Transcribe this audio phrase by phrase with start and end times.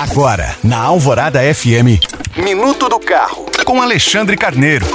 [0.00, 2.00] Agora, na Alvorada FM,
[2.34, 4.86] Minuto do Carro, com Alexandre Carneiro.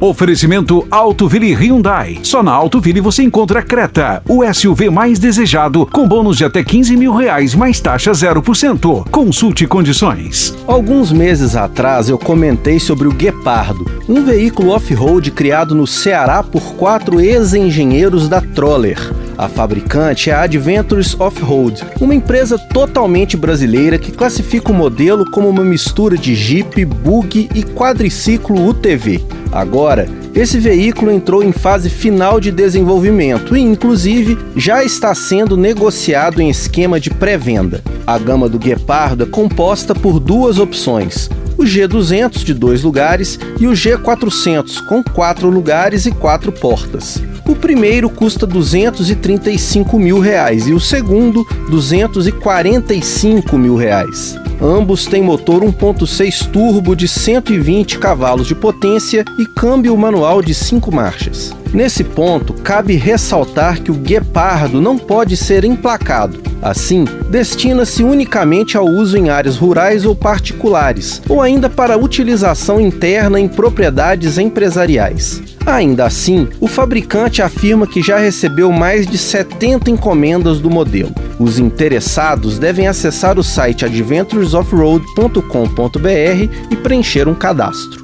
[0.00, 2.18] Oferecimento Autoville Hyundai.
[2.22, 6.96] Só na Autoville você encontra Creta, o SUV mais desejado, com bônus de até 15
[6.96, 9.06] mil reais, mais taxa 0%.
[9.10, 10.54] Consulte condições.
[10.66, 16.74] Alguns meses atrás eu comentei sobre o Guepardo, um veículo off-road criado no Ceará por
[16.76, 19.13] quatro ex-engenheiros da Troller.
[19.36, 25.48] A fabricante é a Adventures Off-Road, uma empresa totalmente brasileira que classifica o modelo como
[25.48, 29.20] uma mistura de Jeep, bug e quadriciclo UTV.
[29.50, 36.40] Agora, esse veículo entrou em fase final de desenvolvimento e, inclusive, já está sendo negociado
[36.40, 37.82] em esquema de pré-venda.
[38.06, 43.66] A gama do Guepardo é composta por duas opções: o G200 de dois lugares e
[43.66, 47.22] o G400 com quatro lugares e quatro portas.
[47.46, 54.34] O primeiro custa 235 mil reais e o segundo 245 mil reais.
[54.62, 60.90] Ambos têm motor 1.6 turbo de 120 cavalos de potência e câmbio manual de 5
[60.90, 61.54] marchas.
[61.74, 66.40] Nesse ponto, cabe ressaltar que o guepardo não pode ser emplacado.
[66.62, 73.40] Assim, destina-se unicamente ao uso em áreas rurais ou particulares, ou ainda para utilização interna
[73.40, 75.42] em propriedades empresariais.
[75.66, 81.10] Ainda assim, o fabricante afirma que já recebeu mais de 70 encomendas do modelo.
[81.40, 88.03] Os interessados devem acessar o site adventuresoffroad.com.br e preencher um cadastro.